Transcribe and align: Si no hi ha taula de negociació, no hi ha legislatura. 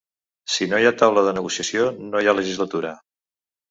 Si 0.53 0.67
no 0.71 0.79
hi 0.79 0.87
ha 0.91 0.93
taula 1.03 1.25
de 1.29 1.35
negociació, 1.41 1.89
no 2.11 2.25
hi 2.25 2.29
ha 2.35 2.39
legislatura. 2.43 2.99